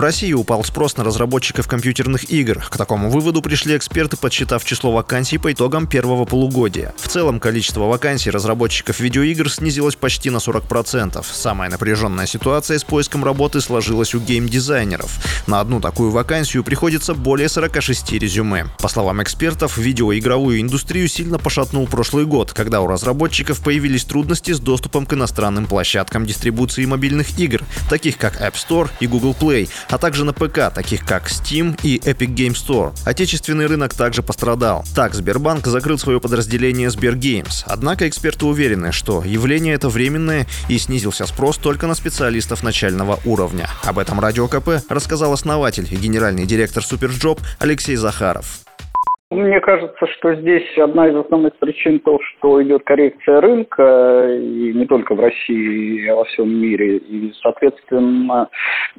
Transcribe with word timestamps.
В 0.00 0.02
России 0.02 0.32
упал 0.32 0.64
спрос 0.64 0.96
на 0.96 1.04
разработчиков 1.04 1.68
компьютерных 1.68 2.30
игр. 2.32 2.64
К 2.70 2.78
такому 2.78 3.10
выводу 3.10 3.42
пришли 3.42 3.76
эксперты, 3.76 4.16
подсчитав 4.16 4.64
число 4.64 4.92
вакансий 4.92 5.36
по 5.36 5.52
итогам 5.52 5.86
первого 5.86 6.24
полугодия. 6.24 6.94
В 6.96 7.06
целом 7.06 7.38
количество 7.38 7.82
вакансий 7.82 8.30
разработчиков 8.30 8.98
видеоигр 8.98 9.50
снизилось 9.50 9.96
почти 9.96 10.30
на 10.30 10.38
40%. 10.38 11.22
Самая 11.30 11.68
напряженная 11.68 12.24
ситуация 12.24 12.78
с 12.78 12.82
поиском 12.82 13.24
работы 13.24 13.60
сложилась 13.60 14.14
у 14.14 14.20
геймдизайнеров. 14.20 15.18
На 15.46 15.60
одну 15.60 15.82
такую 15.82 16.12
вакансию 16.12 16.64
приходится 16.64 17.12
более 17.12 17.50
46 17.50 18.12
резюме. 18.12 18.68
По 18.80 18.88
словам 18.88 19.22
экспертов, 19.22 19.76
видеоигровую 19.76 20.62
индустрию 20.62 21.08
сильно 21.08 21.38
пошатнул 21.38 21.86
прошлый 21.86 22.24
год, 22.24 22.54
когда 22.54 22.80
у 22.80 22.86
разработчиков 22.86 23.60
появились 23.60 24.06
трудности 24.06 24.52
с 24.52 24.60
доступом 24.60 25.04
к 25.04 25.12
иностранным 25.12 25.66
площадкам 25.66 26.24
дистрибуции 26.24 26.86
мобильных 26.86 27.38
игр, 27.38 27.62
таких 27.90 28.16
как 28.16 28.40
App 28.40 28.54
Store 28.54 28.88
и 29.00 29.06
Google 29.06 29.36
Play, 29.38 29.68
а 29.90 29.98
также 29.98 30.24
на 30.24 30.32
ПК, 30.32 30.72
таких 30.74 31.04
как 31.04 31.28
Steam 31.28 31.78
и 31.82 31.98
Epic 31.98 32.34
Games 32.34 32.54
Store. 32.54 32.92
Отечественный 33.04 33.66
рынок 33.66 33.94
также 33.94 34.22
пострадал. 34.22 34.84
Так, 34.94 35.14
Сбербанк 35.14 35.66
закрыл 35.66 35.98
свое 35.98 36.20
подразделение 36.20 36.90
СберГеймс. 36.90 37.64
Однако 37.66 38.08
эксперты 38.08 38.46
уверены, 38.46 38.92
что 38.92 39.22
явление 39.24 39.74
это 39.74 39.88
временное 39.88 40.46
и 40.68 40.78
снизился 40.78 41.26
спрос 41.26 41.58
только 41.58 41.86
на 41.86 41.94
специалистов 41.94 42.62
начального 42.62 43.18
уровня. 43.24 43.68
Об 43.84 43.98
этом 43.98 44.20
Радио 44.20 44.48
КП 44.48 44.82
рассказал 44.88 45.32
основатель 45.32 45.88
и 45.90 45.96
генеральный 45.96 46.46
директор 46.46 46.84
SuperJob 46.84 47.40
Алексей 47.58 47.96
Захаров. 47.96 48.60
Мне 49.30 49.60
кажется, 49.60 50.08
что 50.08 50.34
здесь 50.34 50.76
одна 50.76 51.06
из 51.06 51.14
основных 51.14 51.54
причин 51.58 52.00
то, 52.00 52.18
что 52.18 52.60
идет 52.64 52.82
коррекция 52.82 53.40
рынка, 53.40 54.28
и 54.28 54.72
не 54.72 54.86
только 54.86 55.14
в 55.14 55.20
России, 55.20 56.04
а 56.08 56.16
во 56.16 56.24
всем 56.24 56.52
мире. 56.52 56.96
И, 56.96 57.32
соответственно, 57.40 58.48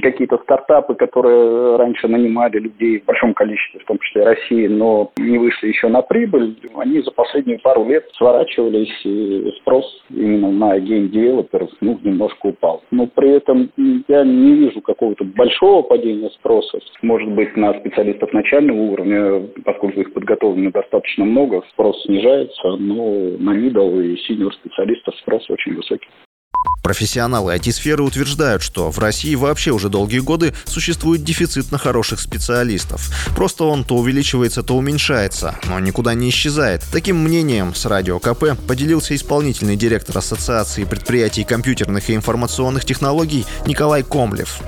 какие-то 0.00 0.38
стартапы, 0.44 0.94
которые 0.94 1.74
раньше 1.74 2.06
нанимали 2.06 2.60
людей 2.60 3.00
в 3.00 3.04
большом 3.04 3.34
количестве, 3.34 3.80
в 3.80 3.84
том 3.84 3.98
числе 3.98 4.22
России, 4.22 4.68
но 4.68 5.10
не 5.16 5.38
вышли 5.38 5.66
еще 5.66 5.88
на 5.88 6.02
прибыль, 6.02 6.56
они 6.76 7.00
за 7.00 7.10
последние 7.10 7.58
пару 7.58 7.84
лет 7.88 8.08
сворачивались, 8.16 9.04
и 9.04 9.52
спрос 9.60 9.84
именно 10.08 10.52
на 10.52 10.78
гейм-девелоперов 10.78 11.70
ну, 11.80 11.98
немножко 12.04 12.46
упал. 12.46 12.84
Но 12.92 13.08
при 13.08 13.30
этом 13.32 13.72
я 14.06 14.22
не 14.22 14.54
вижу 14.54 14.82
какого-то 14.82 15.24
большого 15.24 15.82
падения 15.82 16.30
спроса. 16.30 16.78
Может 17.02 17.30
быть, 17.32 17.56
на 17.56 17.74
специалистов 17.80 18.32
начального 18.32 18.78
уровня, 18.78 19.48
поскольку 19.64 20.00
их 20.00 20.11
подготовлено 20.12 20.70
достаточно 20.70 21.24
много, 21.24 21.62
спрос 21.72 22.02
снижается, 22.04 22.76
но 22.78 23.36
на 23.38 23.50
middle 23.50 24.04
и 24.04 24.14
senior 24.28 24.52
специалистов 24.52 25.14
спрос 25.22 25.48
очень 25.50 25.74
высокий. 25.74 26.08
Профессионалы 26.82 27.54
IT-сферы 27.54 28.02
утверждают, 28.02 28.60
что 28.60 28.90
в 28.90 28.98
России 28.98 29.34
вообще 29.36 29.70
уже 29.70 29.88
долгие 29.88 30.18
годы 30.18 30.52
существует 30.64 31.22
дефицит 31.22 31.70
на 31.70 31.78
хороших 31.78 32.20
специалистов. 32.20 33.08
Просто 33.36 33.64
он 33.64 33.84
то 33.84 33.94
увеличивается, 33.94 34.64
то 34.64 34.76
уменьшается, 34.76 35.56
но 35.68 35.78
никуда 35.78 36.14
не 36.14 36.28
исчезает. 36.28 36.82
Таким 36.92 37.22
мнением 37.22 37.74
с 37.74 37.86
Радио 37.86 38.18
КП 38.18 38.58
поделился 38.66 39.14
исполнительный 39.14 39.76
директор 39.76 40.18
Ассоциации 40.18 40.84
предприятий 40.84 41.44
компьютерных 41.44 42.10
и 42.10 42.14
информационных 42.14 42.84
технологий 42.84 43.44
Николай 43.66 44.02
Комлев 44.02 44.60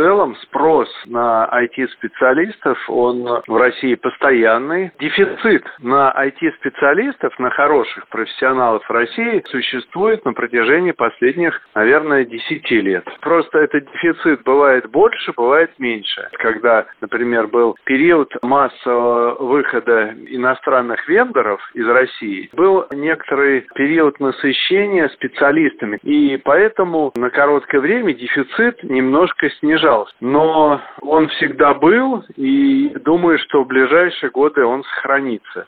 целом 0.00 0.34
спрос 0.36 0.88
на 1.06 1.46
IT-специалистов, 1.52 2.78
он 2.88 3.42
в 3.46 3.56
России 3.56 3.94
постоянный. 3.96 4.92
Дефицит 4.98 5.64
на 5.80 6.10
IT-специалистов, 6.16 7.38
на 7.38 7.50
хороших 7.50 8.08
профессионалов 8.08 8.82
России 8.90 9.42
существует 9.48 10.24
на 10.24 10.32
протяжении 10.32 10.92
последних, 10.92 11.60
наверное, 11.74 12.24
10 12.24 12.70
лет. 12.70 13.04
Просто 13.20 13.58
этот 13.58 13.84
дефицит 13.92 14.42
бывает 14.44 14.90
больше, 14.90 15.32
бывает 15.36 15.70
меньше. 15.78 16.28
Когда, 16.32 16.86
например, 17.02 17.48
был 17.48 17.76
период 17.84 18.32
массового 18.42 19.34
выхода 19.44 20.14
иностранных 20.28 21.06
вендоров 21.08 21.60
из 21.74 21.86
России, 21.86 22.48
был 22.54 22.86
некоторый 22.92 23.66
период 23.74 24.18
насыщения 24.18 25.08
специалистами. 25.08 25.98
И 26.02 26.38
поэтому 26.38 27.12
на 27.16 27.28
короткое 27.28 27.80
время 27.80 28.14
дефицит 28.14 28.82
немножко 28.82 29.50
снижался 29.50 29.89
снижался. 29.90 30.14
Но 30.20 30.80
он 31.02 31.28
всегда 31.28 31.74
был, 31.74 32.24
и 32.36 32.90
думаю, 33.00 33.38
что 33.38 33.64
в 33.64 33.66
ближайшие 33.66 34.30
годы 34.30 34.64
он 34.64 34.84
сохранится. 34.84 35.66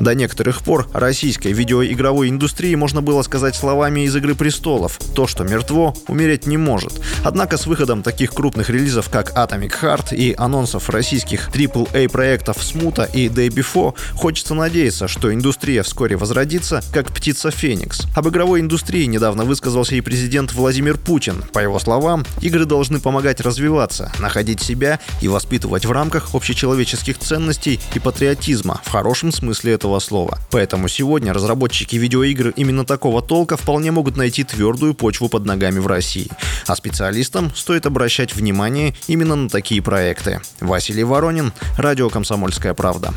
До 0.00 0.14
некоторых 0.14 0.62
пор 0.62 0.88
российской 0.92 1.52
видеоигровой 1.52 2.28
индустрии 2.28 2.74
можно 2.74 3.02
было 3.02 3.22
сказать 3.22 3.56
словами 3.56 4.00
из 4.00 4.14
«Игры 4.14 4.34
престолов» 4.34 4.98
«То, 5.14 5.26
что 5.26 5.42
мертво, 5.44 5.94
умереть 6.06 6.46
не 6.46 6.56
может». 6.56 6.92
Однако 7.24 7.56
с 7.56 7.66
выходом 7.66 8.02
таких 8.02 8.32
крупных 8.32 8.70
релизов, 8.70 9.08
как 9.10 9.36
Atomic 9.36 9.72
Heart 9.82 10.14
и 10.14 10.34
анонсов 10.38 10.88
российских 10.88 11.50
AAA-проектов 11.50 12.62
Смута 12.62 13.04
и 13.04 13.28
Day 13.28 13.48
Before, 13.48 13.94
хочется 14.14 14.54
надеяться, 14.54 15.08
что 15.08 15.34
индустрия 15.34 15.82
вскоре 15.82 16.16
возродится, 16.16 16.80
как 16.92 17.12
птица 17.12 17.50
Феникс. 17.50 18.02
Об 18.14 18.28
игровой 18.28 18.60
индустрии 18.60 19.04
недавно 19.06 19.44
высказался 19.44 19.96
и 19.96 20.00
президент 20.00 20.52
Владимир 20.52 20.96
Путин. 20.96 21.42
По 21.52 21.58
его 21.58 21.78
словам, 21.78 22.24
игры 22.40 22.66
должны 22.66 23.00
помогать 23.00 23.40
развиваться, 23.40 24.12
находить 24.20 24.60
себя 24.60 25.00
и 25.20 25.28
воспитывать 25.28 25.86
в 25.86 25.92
рамках 25.92 26.34
общечеловеческих 26.34 27.18
ценностей 27.18 27.80
и 27.94 27.98
патриотизма 27.98 28.80
в 28.84 28.90
хорошем 28.90 29.32
смысле 29.32 29.72
этого 29.72 29.87
этого 29.88 30.00
слова. 30.00 30.38
Поэтому 30.50 30.88
сегодня 30.88 31.32
разработчики 31.32 31.96
видеоигр 31.96 32.52
именно 32.56 32.84
такого 32.84 33.22
толка 33.22 33.56
вполне 33.56 33.90
могут 33.90 34.16
найти 34.16 34.44
твердую 34.44 34.94
почву 34.94 35.28
под 35.28 35.46
ногами 35.46 35.78
в 35.78 35.86
России. 35.86 36.28
А 36.66 36.76
специалистам 36.76 37.50
стоит 37.54 37.86
обращать 37.86 38.34
внимание 38.34 38.94
именно 39.06 39.36
на 39.36 39.48
такие 39.48 39.80
проекты. 39.80 40.40
Василий 40.60 41.04
Воронин, 41.04 41.52
Радио 41.78 42.10
«Комсомольская 42.10 42.74
правда». 42.74 43.12